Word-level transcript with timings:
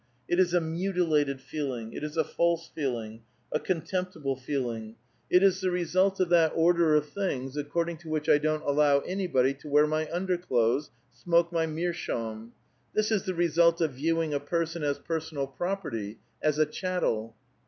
It 0.27 0.39
is 0.39 0.51
a 0.55 0.59
mutilated 0.59 1.39
feeling, 1.39 1.93
it 1.93 2.03
is 2.03 2.17
a 2.17 2.23
false 2.23 2.71
feeling, 2.73 3.21
a 3.51 3.59
contemptible 3.59 4.35
feel 4.35 4.71
ing; 4.71 4.95
it 5.29 5.43
is 5.43 5.61
the 5.61 5.69
result 5.69 6.19
of 6.19 6.29
that 6.29 6.53
order 6.55 6.95
of 6.95 7.09
things, 7.09 7.55
according 7.55 7.97
to 7.97 8.09
which 8.09 8.27
I 8.27 8.39
don't 8.39 8.63
allow 8.63 9.01
anybody 9.01 9.53
to 9.53 9.67
wear 9.69 9.85
my 9.85 10.11
underclothes, 10.11 10.89
smoke 11.11 11.51
njy 11.51 11.71
meerschaum; 11.71 12.53
this 12.95 13.11
is 13.11 13.25
the 13.25 13.35
result 13.35 13.79
of 13.79 13.91
viewing 13.93 14.33
a 14.33 14.39
person 14.39 14.81
as 14.83 14.97
personal 14.97 15.45
property, 15.45 16.17
as 16.41 16.57
a 16.57 16.65
chattel." 16.65 17.35